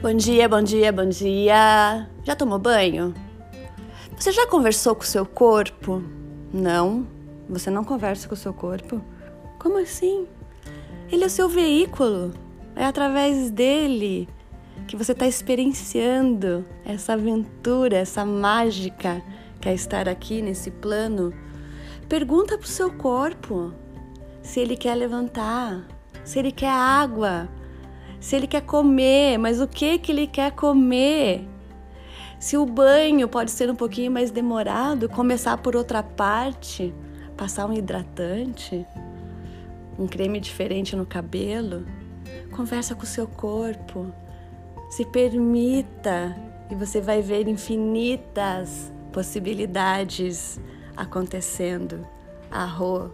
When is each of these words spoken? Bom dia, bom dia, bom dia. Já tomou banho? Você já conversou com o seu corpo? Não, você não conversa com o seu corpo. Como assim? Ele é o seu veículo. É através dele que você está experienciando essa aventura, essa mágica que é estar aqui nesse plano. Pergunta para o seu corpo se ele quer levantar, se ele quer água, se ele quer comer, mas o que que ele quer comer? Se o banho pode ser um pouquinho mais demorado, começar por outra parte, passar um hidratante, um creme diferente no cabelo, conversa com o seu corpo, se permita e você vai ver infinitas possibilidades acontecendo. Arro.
Bom 0.00 0.14
dia, 0.14 0.48
bom 0.48 0.62
dia, 0.62 0.92
bom 0.92 1.08
dia. 1.08 2.08
Já 2.22 2.36
tomou 2.36 2.56
banho? 2.56 3.12
Você 4.16 4.30
já 4.30 4.46
conversou 4.46 4.94
com 4.94 5.02
o 5.02 5.04
seu 5.06 5.26
corpo? 5.26 6.04
Não, 6.52 7.04
você 7.48 7.68
não 7.68 7.82
conversa 7.82 8.28
com 8.28 8.34
o 8.34 8.36
seu 8.38 8.54
corpo. 8.54 9.02
Como 9.58 9.76
assim? 9.76 10.28
Ele 11.10 11.24
é 11.24 11.26
o 11.26 11.30
seu 11.30 11.48
veículo. 11.48 12.32
É 12.76 12.84
através 12.84 13.50
dele 13.50 14.28
que 14.86 14.94
você 14.94 15.10
está 15.10 15.26
experienciando 15.26 16.64
essa 16.84 17.14
aventura, 17.14 17.96
essa 17.96 18.24
mágica 18.24 19.20
que 19.60 19.68
é 19.68 19.74
estar 19.74 20.08
aqui 20.08 20.40
nesse 20.40 20.70
plano. 20.70 21.34
Pergunta 22.08 22.56
para 22.56 22.64
o 22.64 22.68
seu 22.68 22.92
corpo 22.92 23.74
se 24.42 24.60
ele 24.60 24.76
quer 24.76 24.94
levantar, 24.94 25.88
se 26.22 26.38
ele 26.38 26.52
quer 26.52 26.70
água, 26.70 27.48
se 28.20 28.36
ele 28.36 28.46
quer 28.46 28.62
comer, 28.62 29.38
mas 29.38 29.60
o 29.60 29.66
que 29.66 29.98
que 29.98 30.12
ele 30.12 30.26
quer 30.26 30.52
comer? 30.52 31.46
Se 32.38 32.56
o 32.56 32.64
banho 32.64 33.28
pode 33.28 33.50
ser 33.50 33.70
um 33.70 33.74
pouquinho 33.74 34.12
mais 34.12 34.30
demorado, 34.30 35.08
começar 35.08 35.56
por 35.58 35.74
outra 35.74 36.02
parte, 36.02 36.94
passar 37.36 37.66
um 37.66 37.72
hidratante, 37.72 38.86
um 39.98 40.06
creme 40.06 40.40
diferente 40.40 40.94
no 40.94 41.04
cabelo, 41.04 41.84
conversa 42.52 42.94
com 42.94 43.02
o 43.02 43.06
seu 43.06 43.26
corpo, 43.26 44.12
se 44.88 45.04
permita 45.04 46.36
e 46.70 46.74
você 46.74 47.00
vai 47.00 47.20
ver 47.20 47.48
infinitas 47.48 48.92
possibilidades 49.12 50.60
acontecendo. 50.96 52.06
Arro. 52.50 53.12